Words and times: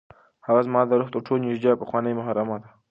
هغه 0.47 0.61
زما 0.67 0.81
د 0.87 0.91
روح 0.99 1.09
تر 1.13 1.21
ټولو 1.25 1.43
نږدې 1.47 1.67
او 1.71 1.79
پخوانۍ 1.81 2.13
محرمه 2.19 2.55
ده. 2.61 2.69